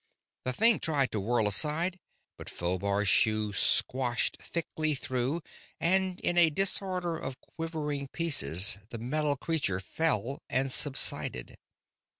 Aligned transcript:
The 0.45 0.53
thing 0.53 0.79
tried 0.79 1.11
to 1.11 1.19
whirl 1.19 1.45
aside, 1.47 1.99
but 2.35 2.49
Phobar's 2.49 3.07
shoe 3.07 3.53
squashed 3.53 4.37
thickly 4.41 4.95
through, 4.95 5.43
and 5.79 6.19
in 6.21 6.39
a 6.39 6.49
disorder 6.49 7.15
of 7.15 7.39
quivering 7.39 8.07
pieces 8.07 8.79
the 8.89 8.97
metal 8.97 9.37
creature 9.37 9.79
fell, 9.79 10.41
and 10.49 10.71
subsided. 10.71 11.55